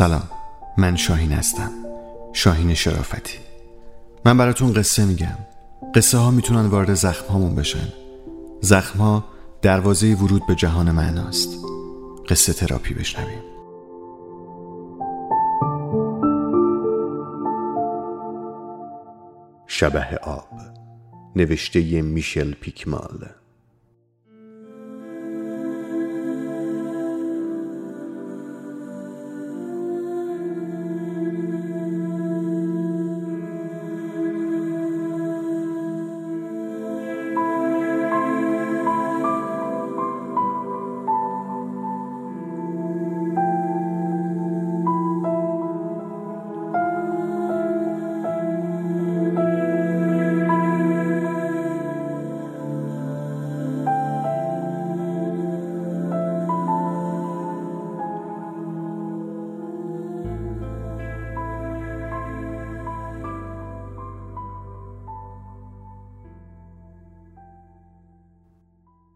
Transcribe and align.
سلام. 0.00 0.28
من 0.78 0.96
شاهین 0.96 1.32
هستم. 1.32 1.70
شاهین 2.32 2.74
شرافتی. 2.74 3.38
من 4.24 4.38
براتون 4.38 4.72
قصه 4.72 5.04
میگم. 5.04 5.38
قصه 5.94 6.18
ها 6.18 6.30
می‌تونن 6.30 6.66
وارد 6.66 6.94
زخم 6.94 7.26
هامون 7.32 7.54
بشن. 7.54 7.88
زخم 8.60 8.98
ها 8.98 9.24
دروازه 9.62 10.14
ورود 10.14 10.46
به 10.46 10.54
جهان 10.54 10.90
معناست. 10.90 11.48
قصه 12.28 12.52
تراپی 12.52 12.94
بشنویم. 12.94 13.42
شبه 19.66 20.18
آب. 20.22 20.48
نوشته 21.36 22.02
میشل 22.02 22.52
پیکمال. 22.54 23.28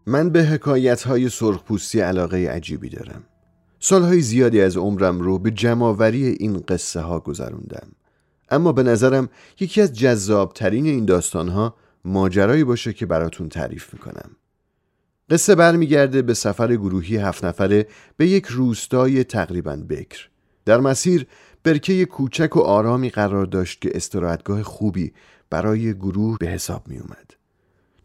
من 0.07 0.29
به 0.29 0.43
حکایت 0.43 1.03
های 1.03 1.29
سرخپوستی 1.29 1.99
علاقه 1.99 2.49
عجیبی 2.49 2.89
دارم. 2.89 3.23
سالهای 3.79 4.21
زیادی 4.21 4.61
از 4.61 4.77
عمرم 4.77 5.19
رو 5.19 5.39
به 5.39 5.51
جمعآوری 5.51 6.25
این 6.25 6.63
قصه 6.67 6.99
ها 7.01 7.19
گذروندم. 7.19 7.87
اما 8.49 8.71
به 8.71 8.83
نظرم 8.83 9.29
یکی 9.59 9.81
از 9.81 9.93
جذابترین 9.93 10.85
این 10.85 11.05
داستان 11.05 11.47
ها 11.47 11.75
ماجرایی 12.05 12.63
باشه 12.63 12.93
که 12.93 13.05
براتون 13.05 13.49
تعریف 13.49 13.93
می‌کنم. 13.93 14.31
قصه 15.29 15.55
برمیگرده 15.55 16.21
به 16.21 16.33
سفر 16.33 16.75
گروهی 16.75 17.17
هفت 17.17 17.45
نفره 17.45 17.87
به 18.17 18.27
یک 18.27 18.45
روستای 18.45 19.23
تقریبا 19.23 19.75
بکر. 19.75 20.29
در 20.65 20.79
مسیر 20.79 21.27
برکه 21.63 22.05
کوچک 22.05 22.55
و 22.55 22.59
آرامی 22.59 23.09
قرار 23.09 23.45
داشت 23.45 23.81
که 23.81 23.91
استراحتگاه 23.93 24.63
خوبی 24.63 25.13
برای 25.49 25.93
گروه 25.93 26.37
به 26.37 26.47
حساب 26.47 26.87
می 26.87 26.97
اومد. 26.97 27.44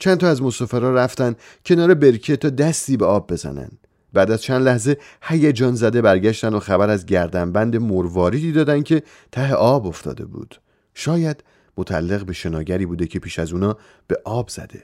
چند 0.00 0.18
تا 0.18 0.28
از 0.28 0.42
مسافرها 0.42 0.90
رفتن 0.90 1.34
کنار 1.66 1.94
برکه 1.94 2.36
تا 2.36 2.50
دستی 2.50 2.96
به 2.96 3.06
آب 3.06 3.32
بزنن. 3.32 3.70
بعد 4.12 4.30
از 4.30 4.42
چند 4.42 4.62
لحظه 4.62 4.96
هیجان 5.22 5.74
زده 5.74 6.02
برگشتن 6.02 6.54
و 6.54 6.60
خبر 6.60 6.90
از 6.90 7.06
گردنبند 7.06 7.76
مرواریدی 7.76 8.52
دادن 8.52 8.82
که 8.82 9.02
ته 9.32 9.54
آب 9.54 9.86
افتاده 9.86 10.24
بود. 10.24 10.60
شاید 10.94 11.44
متعلق 11.76 12.24
به 12.24 12.32
شناگری 12.32 12.86
بوده 12.86 13.06
که 13.06 13.18
پیش 13.18 13.38
از 13.38 13.52
اونا 13.52 13.76
به 14.06 14.20
آب 14.24 14.48
زده. 14.48 14.82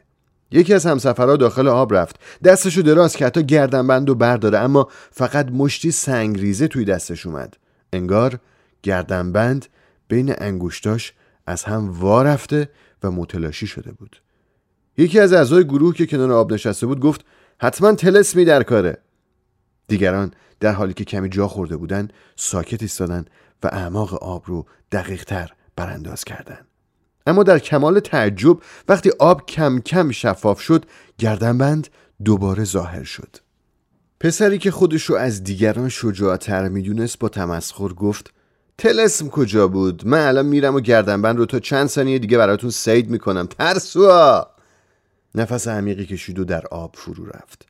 یکی 0.50 0.74
از 0.74 0.86
همسفرها 0.86 1.36
داخل 1.36 1.68
آب 1.68 1.94
رفت. 1.94 2.16
دستشو 2.44 2.80
دراز 2.80 3.16
که 3.16 3.26
حتی 3.26 3.42
گردنبند 3.42 4.08
رو 4.08 4.14
برداره 4.14 4.58
اما 4.58 4.88
فقط 5.10 5.48
مشتی 5.48 5.90
سنگریزه 5.90 6.68
توی 6.68 6.84
دستش 6.84 7.26
اومد. 7.26 7.56
انگار 7.92 8.38
گردنبند 8.82 9.66
بین 10.08 10.34
انگشتاش 10.38 11.12
از 11.46 11.64
هم 11.64 11.90
وا 11.90 12.22
رفته 12.22 12.68
و 13.02 13.10
متلاشی 13.10 13.66
شده 13.66 13.92
بود. 13.92 14.16
یکی 14.98 15.20
از 15.20 15.32
اعضای 15.32 15.64
گروه 15.64 15.94
که 15.94 16.06
کنار 16.06 16.32
آب 16.32 16.52
نشسته 16.52 16.86
بود 16.86 17.00
گفت 17.00 17.24
حتما 17.60 17.94
تلسمی 17.94 18.44
در 18.44 18.62
کاره. 18.62 18.98
دیگران 19.88 20.30
در 20.60 20.72
حالی 20.72 20.94
که 20.94 21.04
کمی 21.04 21.28
جا 21.28 21.48
خورده 21.48 21.76
بودن 21.76 22.08
ساکت 22.36 22.82
ایستادن 22.82 23.24
و 23.62 23.66
اعماق 23.72 24.14
آب 24.14 24.42
رو 24.46 24.66
دقیق 24.92 25.24
تر 25.24 25.52
برانداز 25.76 26.24
کردند. 26.24 26.66
اما 27.26 27.42
در 27.42 27.58
کمال 27.58 28.00
تعجب 28.00 28.58
وقتی 28.88 29.10
آب 29.18 29.46
کم 29.46 29.78
کم 29.78 30.10
شفاف 30.10 30.60
شد 30.60 30.84
گردنبند 31.18 31.88
دوباره 32.24 32.64
ظاهر 32.64 33.04
شد. 33.04 33.36
پسری 34.20 34.58
که 34.58 34.70
خودش 34.70 35.04
رو 35.04 35.16
از 35.16 35.44
دیگران 35.44 35.88
شجاعتر 35.88 36.68
می‌دونست 36.68 37.18
با 37.18 37.28
تمسخر 37.28 37.88
گفت 37.88 38.32
تلسم 38.78 39.28
کجا 39.28 39.68
بود؟ 39.68 40.06
من 40.06 40.26
الان 40.26 40.46
میرم 40.46 40.74
و 40.74 40.80
گردنبند 40.80 41.38
رو 41.38 41.46
تا 41.46 41.58
چند 41.58 41.86
ثانیه 41.86 42.18
دیگه 42.18 42.38
براتون 42.38 42.70
سید 42.70 43.10
می‌کنم. 43.10 43.46
ترسوا 43.46 44.55
نفس 45.34 45.68
عمیقی 45.68 46.06
کشید 46.06 46.38
و 46.38 46.44
در 46.44 46.66
آب 46.66 46.96
فرو 46.96 47.26
رفت. 47.26 47.66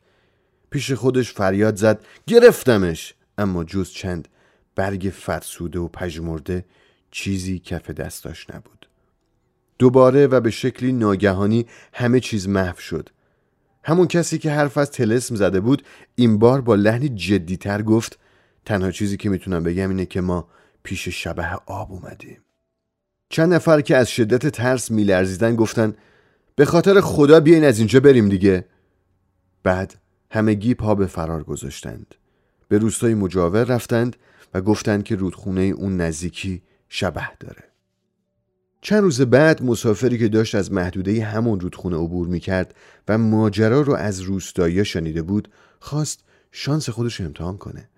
پیش 0.69 0.91
خودش 0.91 1.33
فریاد 1.33 1.75
زد 1.75 2.05
گرفتمش. 2.27 3.13
اما 3.37 3.63
جز 3.63 3.89
چند 3.89 4.27
برگ 4.75 5.13
فرسوده 5.15 5.79
و 5.79 5.87
پژمرده 5.87 6.65
چیزی 7.11 7.59
کف 7.59 7.89
دستاش 7.89 8.49
نبود. 8.49 8.87
دوباره 9.79 10.27
و 10.27 10.39
به 10.39 10.51
شکلی 10.51 10.91
ناگهانی 10.91 11.65
همه 11.93 12.19
چیز 12.19 12.47
محو 12.47 12.79
شد. 12.79 13.09
همون 13.83 14.07
کسی 14.07 14.37
که 14.37 14.51
حرف 14.51 14.77
از 14.77 14.91
تلسم 14.91 15.35
زده 15.35 15.59
بود 15.59 15.83
این 16.15 16.39
بار 16.39 16.61
با 16.61 16.75
لحنی 16.75 17.09
جدیتر 17.09 17.81
گفت 17.81 18.19
تنها 18.65 18.91
چیزی 18.91 19.17
که 19.17 19.29
می‌تونم 19.29 19.63
بگم 19.63 19.89
اینه 19.89 20.05
که 20.05 20.21
ما 20.21 20.47
پیش 20.83 21.07
شبه 21.07 21.59
آب 21.65 21.91
اومدیم. 21.91 22.37
چند 23.29 23.53
نفر 23.53 23.81
که 23.81 23.97
از 23.97 24.09
شدت 24.09 24.47
ترس 24.47 24.91
میلرزیدن 24.91 25.55
گفتن 25.55 25.93
به 26.59 26.65
خاطر 26.65 27.01
خدا 27.01 27.39
بیاین 27.39 27.63
از 27.63 27.77
اینجا 27.77 27.99
بریم 27.99 28.29
دیگه. 28.29 28.65
بعد 29.63 29.95
همگی 30.31 30.73
پا 30.73 30.95
به 30.95 31.05
فرار 31.05 31.43
گذاشتند. 31.43 32.15
به 32.67 32.77
روستای 32.77 33.13
مجاور 33.13 33.63
رفتند 33.63 34.15
و 34.53 34.61
گفتند 34.61 35.03
که 35.03 35.15
رودخونه 35.15 35.61
اون 35.61 36.01
نزدیکی 36.01 36.61
شبه 36.89 37.29
داره. 37.39 37.63
چند 38.81 39.03
روز 39.03 39.21
بعد 39.21 39.63
مسافری 39.63 40.17
که 40.17 40.27
داشت 40.27 40.55
از 40.55 40.71
محدوده 40.71 41.23
همون 41.23 41.59
رودخونه 41.59 41.97
عبور 41.97 42.27
می‌کرد 42.27 42.75
و 43.07 43.17
ماجرا 43.17 43.81
رو 43.81 43.93
از 43.93 44.19
روستایی 44.19 44.85
شنیده 44.85 45.21
بود 45.21 45.47
خواست 45.79 46.23
شانس 46.51 46.89
خودش 46.89 47.21
امتحان 47.21 47.57
کنه. 47.57 47.89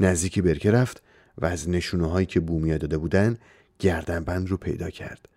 نزدیکی 0.00 0.42
برکه 0.42 0.70
رفت 0.70 1.02
و 1.38 1.46
از 1.46 1.68
نشونه 1.68 2.10
هایی 2.10 2.26
که 2.26 2.40
بومیا 2.40 2.78
داده 2.78 2.98
بودن 2.98 3.38
گردنبند 3.78 4.48
رو 4.48 4.56
پیدا 4.56 4.90
کرد. 4.90 5.28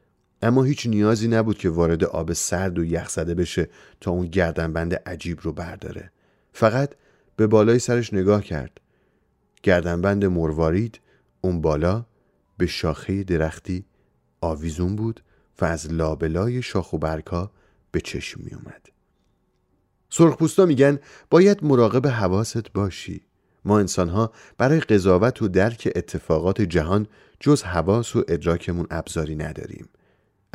اما 0.45 0.63
هیچ 0.63 0.87
نیازی 0.87 1.27
نبود 1.27 1.57
که 1.57 1.69
وارد 1.69 2.03
آب 2.03 2.33
سرد 2.33 2.79
و 2.79 2.85
یخ 2.85 3.09
زده 3.09 3.33
بشه 3.33 3.69
تا 4.01 4.11
اون 4.11 4.27
گردنبند 4.27 4.93
عجیب 4.93 5.39
رو 5.41 5.51
برداره 5.53 6.11
فقط 6.53 6.89
به 7.35 7.47
بالای 7.47 7.79
سرش 7.79 8.13
نگاه 8.13 8.43
کرد 8.43 8.81
گردنبند 9.63 10.25
مروارید 10.25 10.99
اون 11.41 11.61
بالا 11.61 12.05
به 12.57 12.65
شاخه 12.65 13.23
درختی 13.23 13.85
آویزون 14.41 14.95
بود 14.95 15.23
و 15.61 15.65
از 15.65 15.93
لابلای 15.93 16.61
شاخ 16.61 16.93
و 16.93 16.97
برکا 16.97 17.51
به 17.91 18.01
چشم 18.01 18.41
می 18.43 18.53
اومد. 18.53 18.81
سرخپوستا 20.09 20.65
میگن 20.65 20.99
باید 21.29 21.63
مراقب 21.63 22.07
حواست 22.07 22.73
باشی. 22.73 23.21
ما 23.65 23.79
انسانها 23.79 24.31
برای 24.57 24.79
قضاوت 24.79 25.41
و 25.41 25.47
درک 25.47 25.91
اتفاقات 25.95 26.61
جهان 26.61 27.07
جز 27.39 27.63
حواس 27.63 28.15
و 28.15 28.23
ادراکمون 28.27 28.87
ابزاری 28.91 29.35
نداریم. 29.35 29.89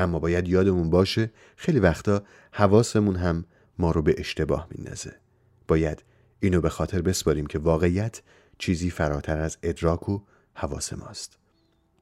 اما 0.01 0.19
باید 0.19 0.49
یادمون 0.49 0.91
باشه 0.91 1.31
خیلی 1.57 1.79
وقتا 1.79 2.23
حواسمون 2.53 3.17
هم 3.17 3.45
ما 3.79 3.91
رو 3.91 4.03
به 4.03 4.15
اشتباه 4.19 4.69
میندازه. 4.71 5.15
باید 5.69 6.05
اینو 6.41 6.61
به 6.61 6.69
خاطر 6.69 7.03
بسپاریم 7.03 7.47
که 7.47 7.59
واقعیت 7.59 8.23
چیزی 8.59 8.91
فراتر 8.91 9.39
از 9.39 9.59
ادراک 9.63 10.09
و 10.09 10.21
حواس 10.55 10.93
ماست. 10.93 11.39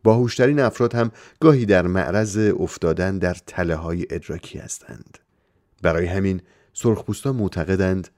باهوشترین 0.04 0.60
افراد 0.60 0.94
هم 0.94 1.10
گاهی 1.40 1.66
در 1.66 1.86
معرض 1.86 2.38
افتادن 2.38 3.18
در 3.18 3.34
تله 3.34 3.74
های 3.76 4.06
ادراکی 4.10 4.58
هستند. 4.58 5.18
برای 5.82 6.06
همین 6.06 6.40
سرخپوستا 6.72 7.32
معتقدند 7.32 8.08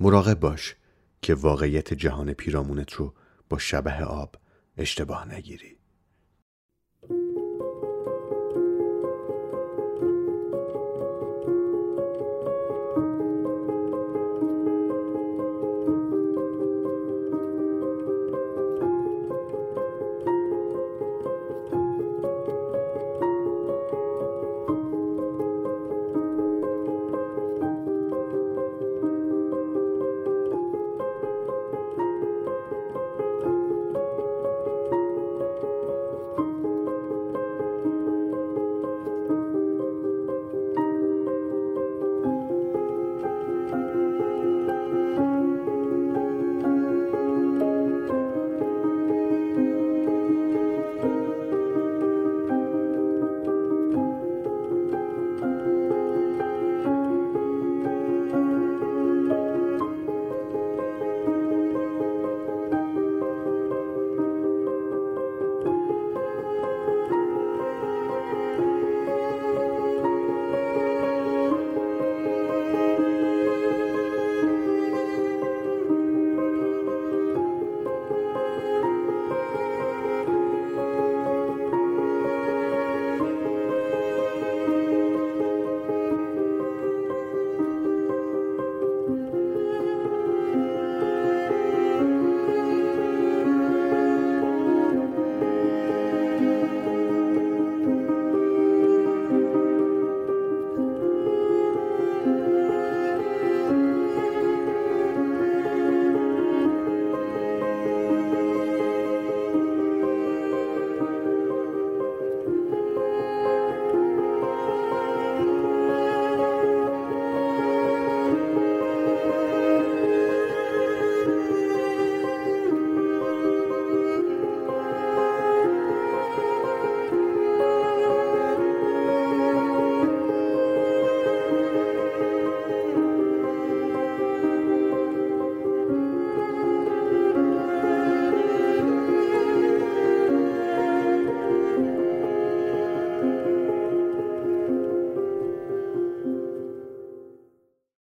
مراقب 0.00 0.40
باش 0.40 0.76
که 1.22 1.34
واقعیت 1.34 1.94
جهان 1.94 2.32
پیرامونت 2.32 2.92
رو 2.92 3.14
با 3.48 3.58
شبه 3.58 4.04
آب 4.04 4.36
اشتباه 4.76 5.34
نگیری. 5.34 5.77